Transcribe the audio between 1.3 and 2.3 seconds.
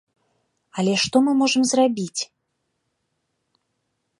можам зрабіць?